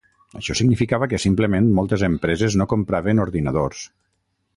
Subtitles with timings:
[0.37, 3.85] Això significava que simplement moltes empreses no compraven ordinadors.